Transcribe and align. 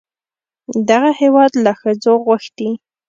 دغه 0.89 1.11
هېواد 1.21 1.51
له 1.65 1.71
ښځو 1.81 2.13
غوښتي 2.25 2.69